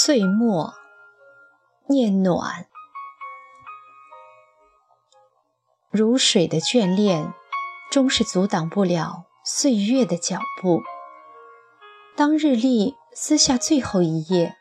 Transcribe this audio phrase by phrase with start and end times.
[0.00, 0.74] 岁末
[1.88, 2.68] 念暖，
[5.90, 7.34] 如水的眷恋，
[7.90, 10.84] 终是阻挡不了岁月的脚步。
[12.16, 14.56] 当日历撕下最后一页，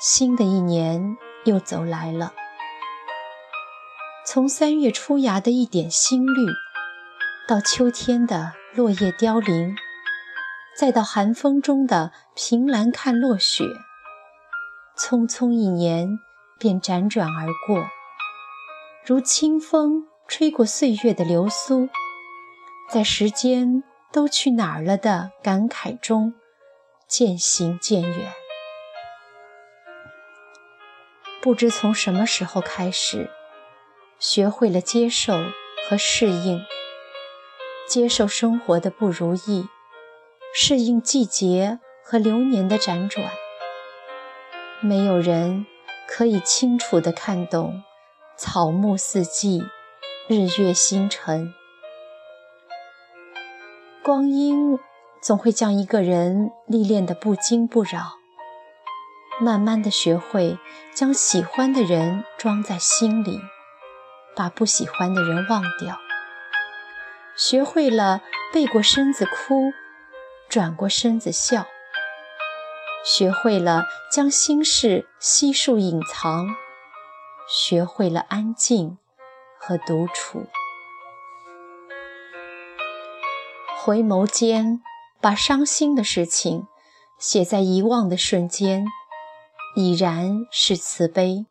[0.00, 2.34] 新的一年又走来了。
[4.26, 6.44] 从三月初芽的一点新绿，
[7.46, 9.76] 到秋天的落叶凋零，
[10.76, 13.64] 再到寒风中的凭栏看落雪。
[15.00, 16.18] 匆匆一年，
[16.58, 17.88] 便辗转而过，
[19.02, 21.88] 如清风吹过岁月的流苏，
[22.90, 23.82] 在时间
[24.12, 26.34] 都去哪儿了的感慨中，
[27.08, 28.30] 渐行渐远。
[31.40, 33.30] 不知从什么时候开始，
[34.18, 35.32] 学会了接受
[35.88, 36.60] 和适应，
[37.88, 39.66] 接受生活的不如意，
[40.54, 43.32] 适应季节和流年的辗转。
[44.82, 45.66] 没有人
[46.08, 47.82] 可以清楚地看懂
[48.38, 49.62] 草木四季、
[50.26, 51.52] 日月星辰。
[54.02, 54.78] 光阴
[55.20, 58.14] 总会将一个人历练得不惊不扰，
[59.38, 60.58] 慢慢地学会
[60.94, 63.38] 将喜欢的人装在心里，
[64.34, 65.98] 把不喜欢的人忘掉。
[67.36, 69.72] 学会了背过身子哭，
[70.48, 71.66] 转过身子笑。
[73.12, 76.46] 学会了将心事悉数隐藏，
[77.48, 78.98] 学会了安静
[79.58, 80.46] 和独处。
[83.76, 84.80] 回眸间，
[85.20, 86.68] 把伤心的事情
[87.18, 88.86] 写在遗忘的瞬间，
[89.74, 91.46] 已然是慈悲。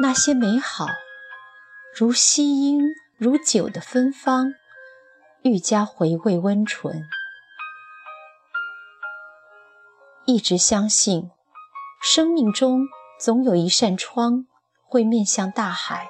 [0.00, 0.86] 那些美好，
[1.94, 2.80] 如夕阴，
[3.18, 4.54] 如酒的芬芳，
[5.42, 7.04] 愈加回味温醇。
[10.30, 11.28] 一直相信，
[12.00, 12.86] 生命中
[13.18, 14.46] 总有一扇窗
[14.84, 16.08] 会面向大海，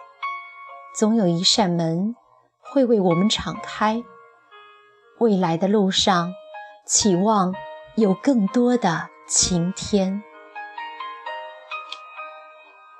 [0.94, 2.14] 总有一扇门
[2.60, 4.04] 会为我们敞开。
[5.20, 6.34] 未来的路上，
[6.86, 7.54] 期望
[7.96, 10.22] 有更多的晴天。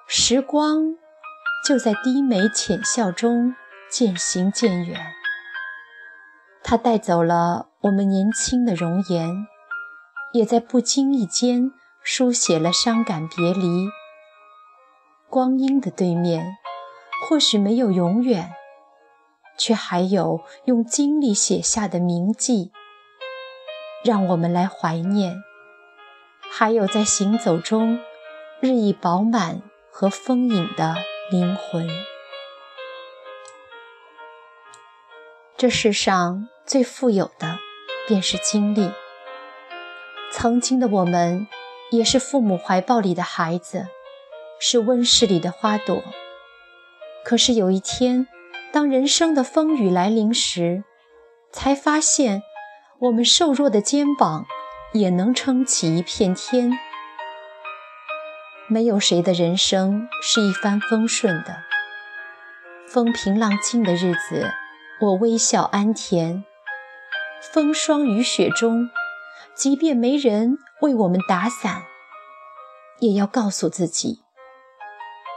[0.06, 0.97] 时光
[1.66, 3.54] 就在低眉浅笑中
[3.91, 4.98] 渐行渐远，
[6.62, 9.47] 它带走了我们年轻的容颜。
[10.33, 13.89] 也在不经意间书写了伤感别离。
[15.29, 16.57] 光阴的对面，
[17.29, 18.53] 或许没有永远，
[19.59, 22.73] 却还有用经历写下的铭记，
[24.05, 25.37] 让我们来怀念。
[26.53, 28.01] 还有在行走中
[28.61, 29.62] 日益饱满
[29.93, 30.97] 和丰盈的
[31.31, 31.89] 灵魂。
[35.57, 37.59] 这世上最富有的，
[38.09, 38.91] 便是经历。
[40.33, 41.49] 曾经的我们，
[41.91, 43.89] 也是父母怀抱里的孩子，
[44.61, 46.03] 是温室里的花朵。
[47.25, 48.29] 可是有一天，
[48.73, 50.85] 当人生的风雨来临时，
[51.51, 52.43] 才发现，
[53.01, 54.47] 我们瘦弱的肩膀
[54.93, 56.79] 也能撑起一片天。
[58.69, 61.65] 没有谁的人生是一帆风顺的。
[62.87, 64.53] 风平浪静的日子，
[65.01, 66.45] 我微笑安恬；
[67.41, 68.89] 风霜雨雪中。
[69.60, 71.82] 即便没人为我们打伞，
[72.98, 74.22] 也要告诉自己：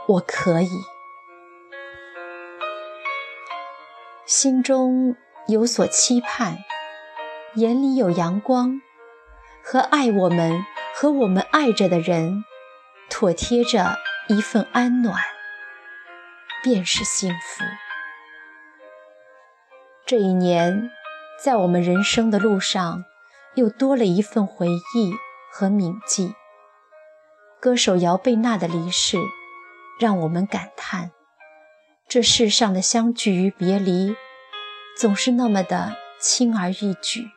[0.06, 0.70] 我可以。
[4.24, 5.14] 心中
[5.46, 6.56] 有所期盼，
[7.56, 8.80] 眼里有阳光，
[9.62, 10.64] 和爱我们
[10.94, 12.46] 和我们爱着的人，
[13.10, 13.98] 妥贴着
[14.28, 15.20] 一份安暖，
[16.62, 17.62] 便是幸福。
[20.06, 20.90] 这一年，
[21.44, 23.04] 在我们人生的路上。
[23.54, 25.14] 又多了一份回忆
[25.52, 26.34] 和铭记。
[27.60, 29.18] 歌手姚贝娜的离世，
[29.98, 31.12] 让我们感叹：
[32.08, 34.14] 这世上的相聚与别离，
[34.98, 37.30] 总是那么的轻而易举。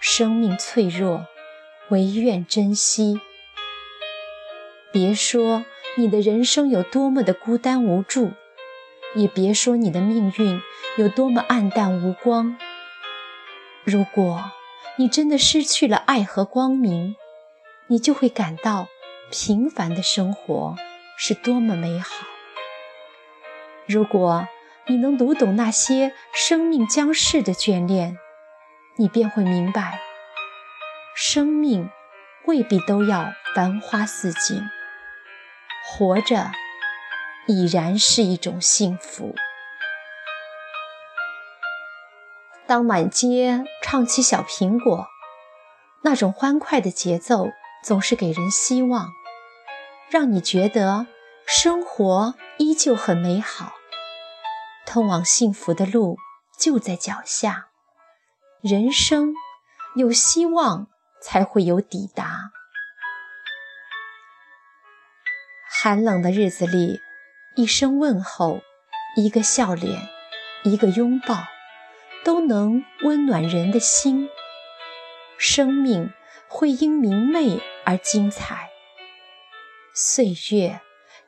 [0.00, 1.26] 生命脆弱，
[1.90, 3.20] 唯愿珍惜。
[4.90, 5.64] 别说
[5.96, 8.32] 你的人生有多么的孤单无助，
[9.14, 10.60] 也别说你的命运
[10.96, 12.56] 有多么暗淡无光。
[13.84, 14.50] 如果
[14.96, 17.16] 你真的失去了爱和光明，
[17.86, 18.88] 你就会感到
[19.30, 20.76] 平凡的生活
[21.16, 22.26] 是多么美好。
[23.86, 24.46] 如果
[24.86, 28.18] 你能读懂那些生命将逝的眷恋，
[28.96, 29.98] 你便会明白，
[31.16, 31.88] 生命
[32.44, 34.62] 未必都要繁花似锦，
[35.84, 36.50] 活着
[37.46, 39.34] 已然是一种幸福。
[42.72, 45.00] 当满街唱起《小苹果》，
[46.04, 47.48] 那种欢快的节奏
[47.84, 49.10] 总是给人希望，
[50.08, 51.06] 让你觉得
[51.46, 53.74] 生活依旧很美好，
[54.86, 56.16] 通往幸福的路
[56.58, 57.66] 就在脚下。
[58.62, 59.34] 人生
[59.94, 60.86] 有希望，
[61.20, 62.52] 才会有抵达。
[65.68, 67.00] 寒冷的日子里，
[67.54, 68.62] 一声问候，
[69.18, 70.08] 一个笑脸，
[70.64, 71.36] 一个拥抱，
[72.24, 74.28] 都能温暖人的心。
[75.38, 76.12] 生命
[76.48, 78.70] 会因明媚而精彩，
[79.94, 80.80] 岁月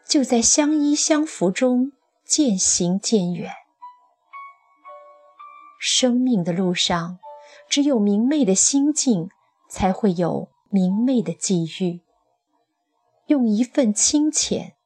[0.07, 1.93] 就在相依相扶中
[2.25, 3.53] 渐行渐远。
[5.81, 7.19] 生命的路上，
[7.69, 9.29] 只有明媚的心境，
[9.69, 12.03] 才会有明媚的际遇。
[13.27, 14.77] 用一份清浅，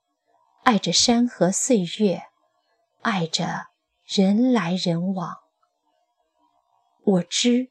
[0.64, 2.22] 爱着山河岁月，
[3.02, 3.66] 爱着
[4.06, 5.47] 人来人往。
[7.08, 7.70] 我知，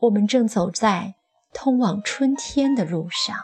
[0.00, 1.14] 我们正走在
[1.54, 3.34] 通往春天的路上。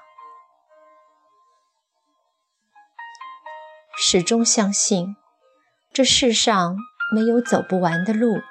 [3.97, 5.17] 始终相信，
[5.95, 6.77] 这世上
[7.11, 8.43] 没有走不完的路，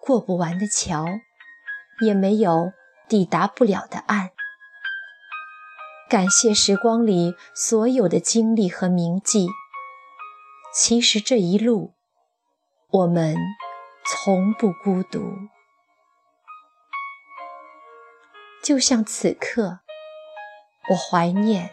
[0.00, 1.04] 过不完的桥，
[2.00, 2.72] 也没有
[3.06, 4.30] 抵达不了的岸。
[6.08, 9.48] 感谢时光里所有的经历和铭记。
[10.72, 11.92] 其实这一路，
[12.88, 13.36] 我们
[14.06, 15.36] 从不孤独。
[18.62, 19.80] 就像此刻，
[20.90, 21.70] 我怀念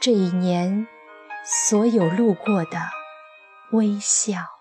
[0.00, 0.86] 这一年
[1.44, 2.78] 所有路过的
[3.72, 4.55] 微笑。